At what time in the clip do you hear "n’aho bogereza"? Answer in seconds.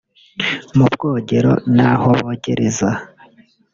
1.75-2.89